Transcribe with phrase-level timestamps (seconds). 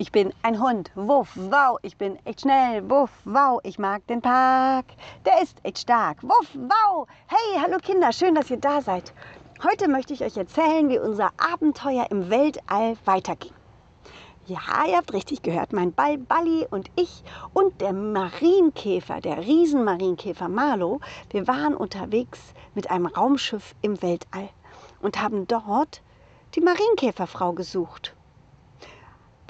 [0.00, 4.22] Ich bin ein Hund, wuff, wow, ich bin echt schnell, wuff, wow, ich mag den
[4.22, 4.86] Park,
[5.26, 7.06] der ist echt stark, wuff, wow.
[7.26, 9.12] Hey, hallo Kinder, schön, dass ihr da seid.
[9.62, 13.52] Heute möchte ich euch erzählen, wie unser Abenteuer im Weltall weiterging.
[14.46, 17.22] Ja, ihr habt richtig gehört, mein Ball Balli und ich
[17.52, 22.40] und der Marienkäfer, der Riesenmarienkäfer Marlo, wir waren unterwegs
[22.74, 24.48] mit einem Raumschiff im Weltall
[25.02, 26.00] und haben dort
[26.54, 28.14] die Marienkäferfrau gesucht.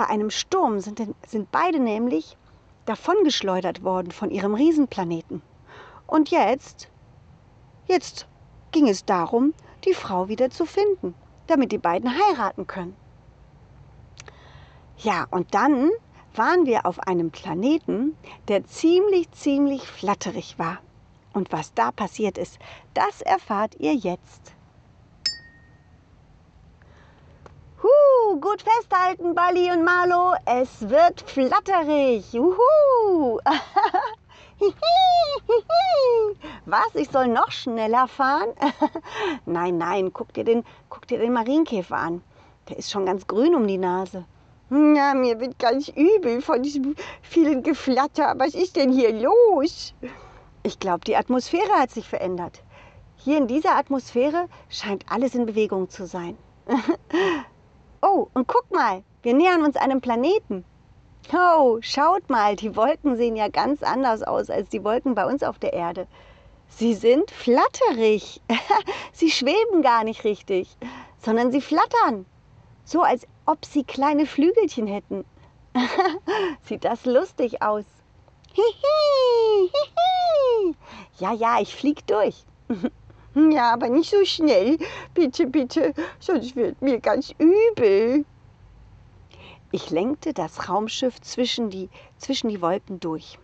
[0.00, 2.38] Bei einem Sturm sind, sind beide nämlich
[2.86, 5.42] davongeschleudert worden von ihrem Riesenplaneten.
[6.06, 6.88] Und jetzt,
[7.86, 8.26] jetzt
[8.72, 9.52] ging es darum,
[9.84, 11.14] die Frau wieder zu finden,
[11.48, 12.96] damit die beiden heiraten können.
[14.96, 15.90] Ja, und dann
[16.34, 18.16] waren wir auf einem Planeten,
[18.48, 20.78] der ziemlich, ziemlich flatterig war.
[21.34, 22.58] Und was da passiert ist,
[22.94, 24.54] das erfahrt ihr jetzt.
[28.38, 30.34] Gut festhalten, Bali und Marlo.
[30.44, 32.32] Es wird flatterig.
[32.32, 33.40] Juhu.
[36.66, 36.94] Was?
[36.94, 38.50] Ich soll noch schneller fahren?
[39.46, 42.22] nein, nein, guck dir, den, guck dir den Marienkäfer an.
[42.68, 44.24] Der ist schon ganz grün um die Nase.
[44.70, 48.34] Ja, mir wird ganz übel von diesem vielen Geflatter.
[48.36, 49.94] Was ist denn hier los?
[50.62, 52.62] Ich glaube, die Atmosphäre hat sich verändert.
[53.16, 56.38] Hier in dieser Atmosphäre scheint alles in Bewegung zu sein.
[58.02, 60.64] Oh, und guck mal, wir nähern uns einem Planeten.
[61.32, 65.42] Oh, schaut mal, die Wolken sehen ja ganz anders aus als die Wolken bei uns
[65.42, 66.06] auf der Erde.
[66.68, 68.40] Sie sind flatterig.
[69.12, 70.76] sie schweben gar nicht richtig,
[71.18, 72.24] sondern sie flattern.
[72.84, 75.24] So als ob sie kleine Flügelchen hätten.
[76.62, 77.84] Sieht das lustig aus.
[81.18, 82.44] ja, ja, ich flieg durch.
[83.34, 84.76] Ja, aber nicht so schnell.
[85.14, 88.24] Bitte, bitte, sonst wird mir ganz übel.
[89.70, 93.38] Ich lenkte das Raumschiff zwischen die, zwischen die Wolken durch.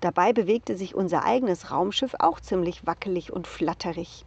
[0.00, 4.24] Dabei bewegte sich unser eigenes Raumschiff auch ziemlich wackelig und flatterig.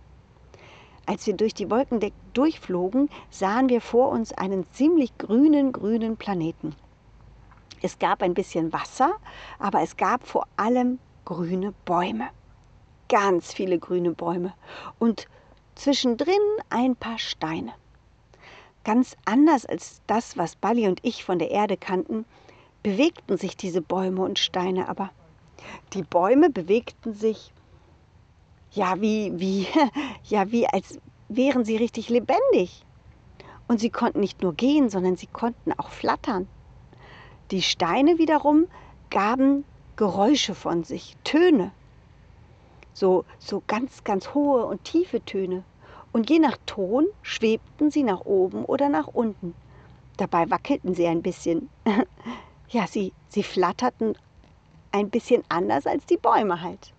[1.05, 6.73] Als wir durch die Wolkendeck durchflogen, sahen wir vor uns einen ziemlich grünen, grünen Planeten.
[7.81, 9.11] Es gab ein bisschen Wasser,
[9.57, 12.29] aber es gab vor allem grüne Bäume
[13.09, 14.53] ganz viele grüne Bäume
[14.99, 15.27] und
[15.75, 16.35] zwischendrin
[16.69, 17.73] ein paar Steine.
[18.85, 22.25] Ganz anders als das, was Bali und ich von der Erde kannten,
[22.81, 25.09] bewegten sich diese Bäume und Steine aber.
[25.93, 27.51] Die Bäume bewegten sich
[28.71, 29.67] ja wie wie
[30.23, 32.85] ja wie als wären sie richtig lebendig.
[33.67, 36.47] Und sie konnten nicht nur gehen, sondern sie konnten auch flattern.
[37.51, 38.67] Die Steine wiederum
[39.09, 39.63] gaben
[39.95, 41.71] Geräusche von sich, Töne
[42.93, 45.63] so, so ganz, ganz hohe und tiefe Töne.
[46.11, 49.53] Und je nach Ton schwebten sie nach oben oder nach unten.
[50.17, 51.69] Dabei wackelten sie ein bisschen.
[52.69, 54.17] ja, sie, sie flatterten
[54.91, 56.93] ein bisschen anders als die Bäume halt.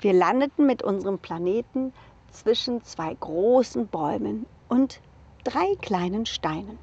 [0.00, 1.92] Wir landeten mit unserem Planeten
[2.30, 5.00] zwischen zwei großen Bäumen und
[5.44, 6.78] drei kleinen Steinen.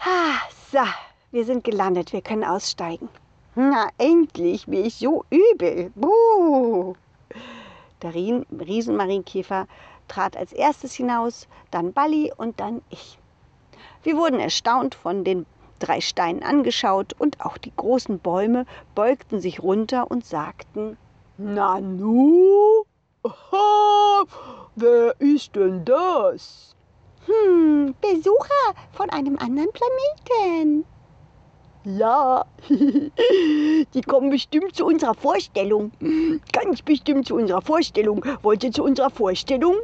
[0.00, 0.40] Ha,
[0.70, 0.80] so,
[1.30, 3.08] wir sind gelandet, wir können aussteigen.
[3.56, 5.92] Na, endlich, mir ist so übel.
[5.94, 6.94] Buh.
[8.02, 9.68] Der Riesenmarienkäfer
[10.08, 13.16] trat als erstes hinaus, dann Balli und dann ich.
[14.02, 15.46] Wir wurden erstaunt von den
[15.78, 18.66] drei Steinen angeschaut und auch die großen Bäume
[18.96, 20.96] beugten sich runter und sagten,
[21.38, 22.82] Nanu?
[23.22, 24.24] Aha,
[24.74, 26.74] wer ist denn das?
[27.26, 30.84] Hm, Besucher von einem anderen Planeten.
[31.84, 35.92] Ja, die kommen bestimmt zu unserer Vorstellung.
[36.52, 38.24] Ganz bestimmt zu unserer Vorstellung.
[38.42, 39.76] Wollt ihr zu unserer Vorstellung?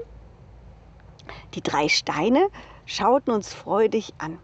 [1.55, 2.49] Die drei Steine
[2.87, 4.39] schauten uns freudig an.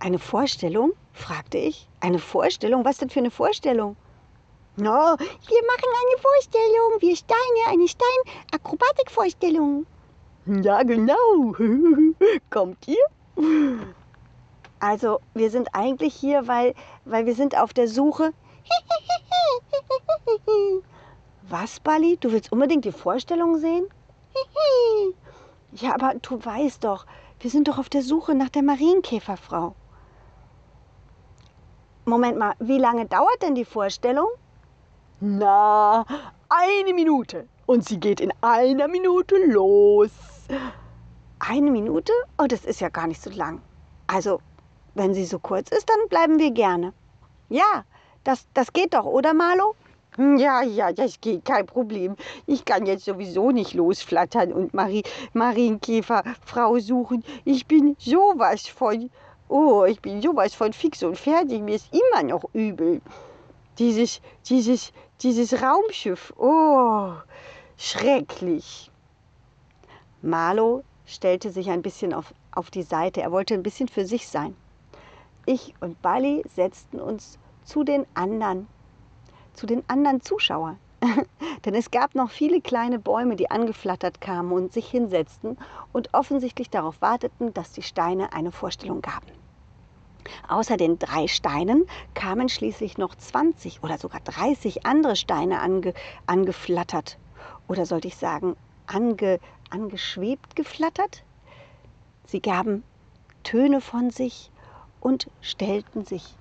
[0.00, 0.92] Eine Vorstellung?
[1.12, 1.88] fragte ich.
[2.00, 2.84] Eine Vorstellung?
[2.84, 3.96] Was denn für eine Vorstellung?
[4.76, 7.00] Na, no, wir machen eine Vorstellung.
[7.00, 9.86] Wir Steine, eine Stein-Akrobatik-Vorstellung.
[10.46, 11.54] Ja, genau.
[12.50, 13.06] Kommt ihr?
[14.84, 16.74] Also wir sind eigentlich hier, weil,
[17.06, 18.34] weil wir sind auf der Suche.
[21.48, 22.18] Was, Bali?
[22.18, 23.86] Du willst unbedingt die Vorstellung sehen?
[25.76, 27.04] Ja, aber du weißt doch,
[27.40, 29.74] wir sind doch auf der Suche nach der Marienkäferfrau.
[32.04, 34.28] Moment mal, wie lange dauert denn die Vorstellung?
[35.18, 36.04] Na,
[36.48, 37.48] eine Minute.
[37.66, 40.12] Und sie geht in einer Minute los.
[41.40, 42.12] Eine Minute?
[42.38, 43.60] Oh, das ist ja gar nicht so lang.
[44.06, 44.38] Also,
[44.94, 46.92] wenn sie so kurz ist, dann bleiben wir gerne.
[47.48, 47.84] Ja,
[48.24, 49.74] das, das geht doch, oder Marlo?
[50.16, 52.16] Hm, ja, ja, das geht, kein Problem.
[52.46, 55.02] Ich kann jetzt sowieso nicht losflattern und Marie,
[55.32, 57.24] Marienkäferfrau suchen.
[57.44, 59.10] Ich bin sowas von,
[59.48, 61.60] oh, ich bin sowas von fix und fertig.
[61.62, 63.00] Mir ist immer noch übel.
[63.78, 67.14] Dieses, dieses, dieses Raumschiff, oh,
[67.76, 68.92] schrecklich.
[70.22, 73.20] Marlo stellte sich ein bisschen auf, auf die Seite.
[73.20, 74.54] Er wollte ein bisschen für sich sein.
[75.46, 78.66] Ich und Bali setzten uns zu den anderen
[79.54, 80.78] zu den anderen Zuschauern.
[81.64, 85.56] Denn es gab noch viele kleine Bäume, die angeflattert kamen und sich hinsetzten
[85.92, 89.26] und offensichtlich darauf warteten, dass die Steine eine Vorstellung gaben.
[90.48, 95.92] Außer den drei Steinen kamen schließlich noch 20 oder sogar 30 andere Steine ange,
[96.26, 97.18] angeflattert.
[97.68, 98.56] Oder sollte ich sagen,
[98.86, 99.38] ange,
[99.70, 101.22] angeschwebt geflattert?
[102.26, 102.82] Sie gaben
[103.42, 104.50] Töne von sich
[105.04, 106.34] und stellten sich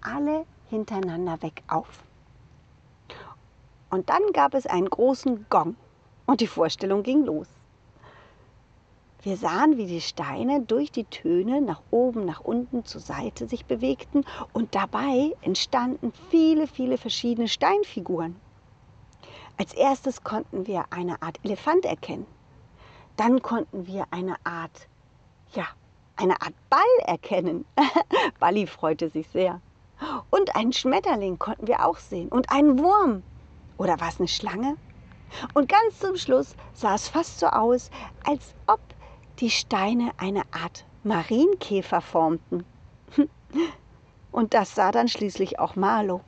[0.00, 2.02] alle hintereinander weg auf.
[3.90, 5.76] Und dann gab es einen großen Gong
[6.24, 7.46] und die Vorstellung ging los.
[9.22, 13.66] Wir sahen, wie die Steine durch die Töne nach oben, nach unten, zur Seite sich
[13.66, 18.36] bewegten und dabei entstanden viele, viele verschiedene Steinfiguren.
[19.58, 22.26] Als erstes konnten wir eine Art Elefant erkennen.
[23.16, 24.88] Dann konnten wir eine Art,
[25.54, 25.66] ja,
[26.16, 27.66] eine Art Ball erkennen.
[28.40, 29.60] Balli freute sich sehr.
[30.30, 33.22] Und einen Schmetterling konnten wir auch sehen und einen Wurm.
[33.78, 34.76] Oder war es eine Schlange?
[35.54, 37.90] Und ganz zum Schluss sah es fast so aus,
[38.24, 38.80] als ob
[39.38, 42.64] die Steine eine Art Marienkäfer formten.
[44.32, 46.22] Und das sah dann schließlich auch Marlo.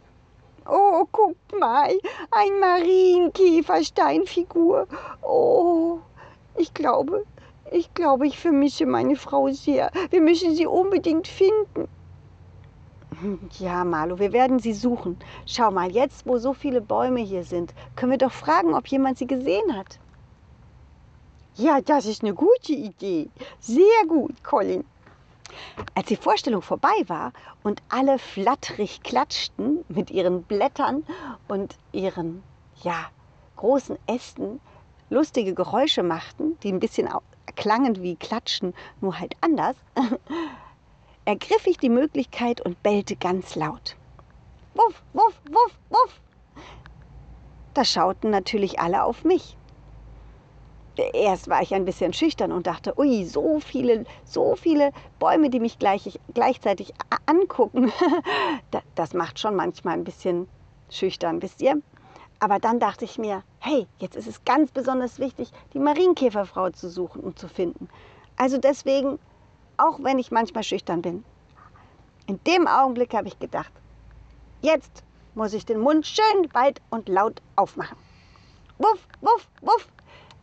[0.67, 1.90] Oh, guck mal,
[2.31, 4.87] ein Marienkäfer-Steinfigur.
[5.23, 6.00] Oh,
[6.56, 7.25] ich glaube,
[7.72, 9.90] ich glaube, ich vermisse meine Frau sehr.
[10.10, 11.88] Wir müssen sie unbedingt finden.
[13.58, 15.18] Ja, Marlo, wir werden sie suchen.
[15.46, 19.18] Schau mal, jetzt, wo so viele Bäume hier sind, können wir doch fragen, ob jemand
[19.18, 19.98] sie gesehen hat.
[21.56, 23.28] Ja, das ist eine gute Idee.
[23.58, 24.84] Sehr gut, Colin.
[25.94, 27.32] Als die Vorstellung vorbei war
[27.64, 31.04] und alle flatterig klatschten mit ihren Blättern
[31.48, 32.44] und ihren,
[32.82, 33.06] ja,
[33.56, 34.60] großen Ästen
[35.10, 37.08] lustige Geräusche machten, die ein bisschen
[37.56, 39.76] klangen wie Klatschen, nur halt anders,
[41.25, 43.96] ergriff ich die Möglichkeit und bellte ganz laut.
[44.75, 46.20] Wuff, wuff, wuff, wuff.
[47.75, 49.56] Da schauten natürlich alle auf mich.
[51.12, 54.90] Erst war ich ein bisschen schüchtern und dachte, ui, so viele, so viele
[55.20, 56.93] Bäume, die mich gleich, gleichzeitig
[57.26, 57.93] angucken.
[58.96, 60.49] das macht schon manchmal ein bisschen
[60.90, 61.81] schüchtern, wisst ihr?
[62.40, 66.88] Aber dann dachte ich mir, hey, jetzt ist es ganz besonders wichtig, die Marienkäferfrau zu
[66.88, 67.88] suchen und zu finden.
[68.37, 69.19] Also deswegen
[69.78, 71.25] auch wenn ich manchmal schüchtern bin.
[72.26, 73.72] In dem Augenblick habe ich gedacht,
[74.60, 75.02] jetzt
[75.34, 77.96] muss ich den Mund schön weit und laut aufmachen.
[78.78, 79.88] Wuff, wuff, wuff.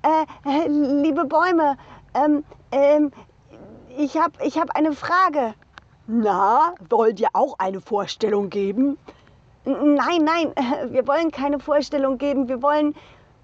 [0.02, 1.78] Äh, äh, liebe Bäume,
[2.14, 3.12] ähm, ähm,
[3.98, 5.54] ich habe ich hab eine Frage.
[6.08, 8.98] Na, wollt ihr auch eine Vorstellung geben?
[9.66, 10.54] Nein, nein,
[10.92, 12.48] wir wollen keine Vorstellung geben.
[12.48, 12.96] Wir wollen.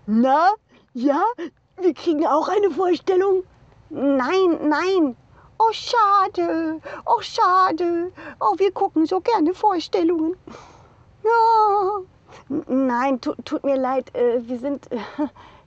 [0.05, 0.49] Na,
[0.93, 1.23] ja,
[1.77, 3.43] wir kriegen auch eine Vorstellung.
[3.89, 5.15] Nein, nein,
[5.63, 6.81] Oh, schade.
[7.05, 8.11] Oh, schade.
[8.39, 10.35] Oh, wir gucken so gerne Vorstellungen.
[11.23, 12.01] Ja.
[12.67, 14.15] Nein, tu, tut mir leid.
[14.15, 14.97] Äh, wir sind, äh,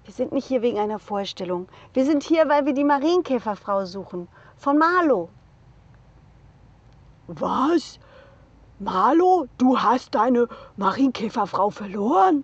[0.05, 1.69] wir sind nicht hier wegen einer Vorstellung.
[1.93, 4.27] Wir sind hier, weil wir die Marienkäferfrau suchen.
[4.57, 5.29] Von Marlo.
[7.29, 8.01] Was?
[8.81, 12.43] Marlo, du hast deine Marienkäferfrau verloren?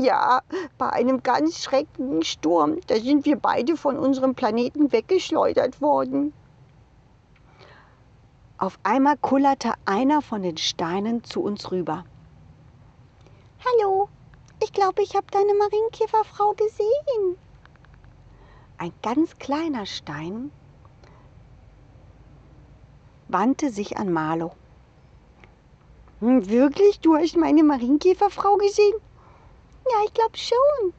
[0.00, 0.42] Ja,
[0.78, 2.78] bei einem ganz schrecklichen Sturm.
[2.86, 6.32] Da sind wir beide von unserem Planeten weggeschleudert worden.
[8.56, 12.04] Auf einmal kullerte einer von den Steinen zu uns rüber.
[13.64, 14.08] Hallo,
[14.62, 17.36] ich glaube, ich habe deine Marienkäferfrau gesehen.
[18.78, 20.52] Ein ganz kleiner Stein
[23.26, 24.52] wandte sich an Marlo.
[26.22, 27.00] Hm, wirklich?
[27.00, 28.94] Du hast meine Marienkäferfrau gesehen?
[29.90, 30.94] Ja, ich glaube schon.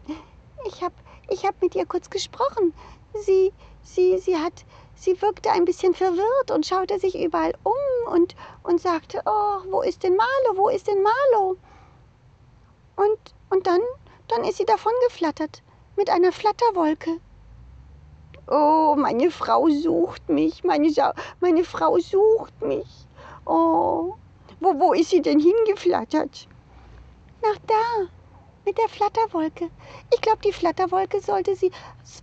[0.65, 0.95] Ich habe
[1.29, 2.73] ich hab mit ihr kurz gesprochen.
[3.13, 3.53] Sie,
[3.83, 4.65] sie, sie hat,
[4.95, 9.81] Sie wirkte ein bisschen verwirrt und schaute sich überall um und, und sagte, oh, wo
[9.81, 11.57] ist denn Marlo, wo ist denn Marlo?
[12.95, 13.81] Und, und dann,
[14.27, 15.61] dann ist sie davon geflattert
[15.95, 17.17] mit einer Flatterwolke.
[18.47, 20.89] Oh, meine Frau sucht mich, meine,
[21.39, 23.07] meine Frau sucht mich.
[23.45, 24.15] Oh,
[24.63, 26.48] wo, wo ist sie denn hingeflattert?
[27.41, 28.08] Nach da,
[28.65, 29.70] mit der Flatterwolke.
[30.13, 31.72] Ich glaube, die Flatterwolke sollte sie,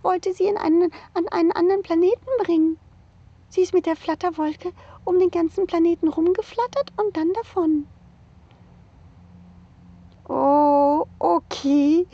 [0.01, 2.77] wollte sie in einen, an einen anderen Planeten bringen.
[3.49, 4.71] Sie ist mit der Flatterwolke
[5.03, 7.87] um den ganzen Planeten rumgeflattert und dann davon.
[10.27, 10.71] Oh,
[11.23, 12.07] Okay,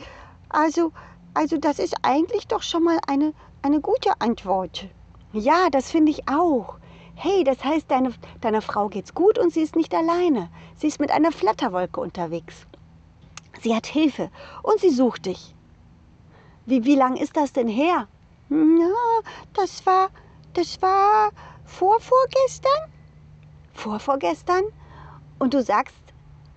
[0.50, 0.92] also,
[1.32, 3.32] also das ist eigentlich doch schon mal eine,
[3.62, 4.86] eine gute Antwort.
[5.32, 6.77] Ja, das finde ich auch.
[7.20, 10.50] Hey, das heißt, deine, deiner Frau geht's gut und sie ist nicht alleine.
[10.76, 12.64] Sie ist mit einer Flatterwolke unterwegs.
[13.60, 14.30] Sie hat Hilfe
[14.62, 15.52] und sie sucht dich.
[16.64, 18.06] Wie, wie lang ist das denn her?
[18.50, 20.10] Ja, das war,
[20.52, 21.30] das war
[21.64, 22.92] vorvorgestern.
[23.72, 24.62] Vorvorgestern?
[25.40, 25.96] Und du sagst,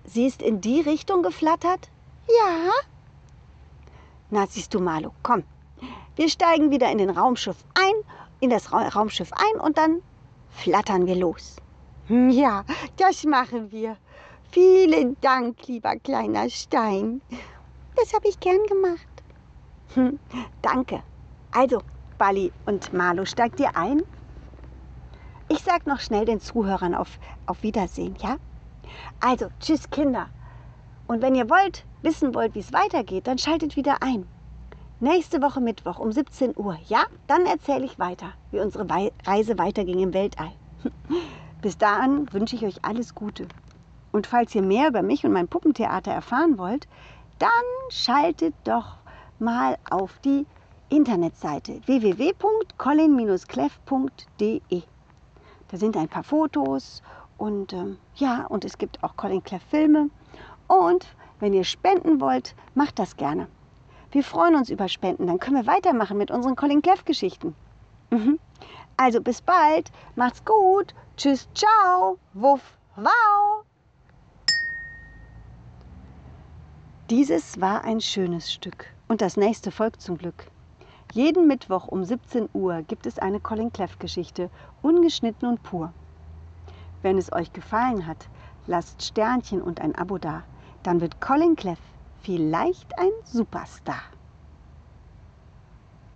[0.04, 1.90] sie ist in die Richtung geflattert?
[2.28, 2.70] Ja.
[4.30, 5.42] Na, siehst du, Malu, komm.
[6.14, 7.94] Wir steigen wieder in den Raumschiff ein,
[8.38, 10.02] in das Ra Raumschiff ein und dann
[10.52, 11.56] flattern wir los.
[12.06, 12.64] Hm, ja,
[12.96, 13.96] das machen wir.
[14.50, 17.22] Vielen Dank, lieber kleiner Stein.
[17.96, 19.06] Das habe ich gern gemacht.
[19.94, 20.18] Hm,
[20.60, 21.02] danke.
[21.52, 21.80] Also,
[22.18, 24.02] Bali und Malu, steigt ihr ein?
[25.48, 28.36] Ich sag noch schnell den Zuhörern auf, auf Wiedersehen, ja?
[29.20, 30.28] Also, tschüss Kinder.
[31.06, 34.26] Und wenn ihr wollt, wissen wollt, wie es weitergeht, dann schaltet wieder ein.
[35.02, 37.02] Nächste Woche Mittwoch um 17 Uhr, ja?
[37.26, 38.86] Dann erzähle ich weiter, wie unsere
[39.26, 40.52] Reise weiterging im Weltall.
[41.60, 43.48] Bis dahin wünsche ich euch alles Gute.
[44.12, 46.86] Und falls ihr mehr über mich und mein Puppentheater erfahren wollt,
[47.40, 47.50] dann
[47.88, 48.98] schaltet doch
[49.40, 50.46] mal auf die
[50.88, 54.82] Internetseite www.colin-cleff.de.
[55.66, 57.02] Da sind ein paar Fotos
[57.38, 60.10] und ähm, ja, und es gibt auch Colin Cleff Filme.
[60.68, 61.08] Und
[61.40, 63.48] wenn ihr spenden wollt, macht das gerne.
[64.12, 67.54] Wir freuen uns über Spenden, dann können wir weitermachen mit unseren Colin Cleff Geschichten.
[68.10, 68.38] Mhm.
[68.98, 73.64] Also bis bald, macht's gut, tschüss, ciao, wuff, wow.
[77.08, 80.46] Dieses war ein schönes Stück und das nächste folgt zum Glück.
[81.14, 84.50] Jeden Mittwoch um 17 Uhr gibt es eine Colin Cleff Geschichte,
[84.82, 85.94] ungeschnitten und pur.
[87.00, 88.28] Wenn es euch gefallen hat,
[88.66, 90.42] lasst Sternchen und ein Abo da.
[90.82, 91.78] Dann wird Colin Cleff
[92.22, 94.11] vielleicht ein Superstar.